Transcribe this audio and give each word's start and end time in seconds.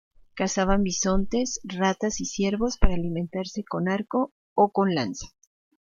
Cazaban 0.33 0.81
bisontes, 0.81 1.59
ratas 1.63 2.21
y 2.21 2.25
ciervos 2.25 2.79
para 2.79 2.95
alimentarse 2.95 3.63
con 3.63 3.87
arco 3.87 4.33
o 4.55 4.71
con 4.71 4.95
lanza. 4.95 5.27